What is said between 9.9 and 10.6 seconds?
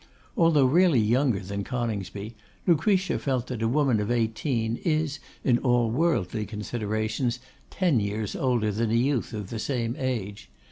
age.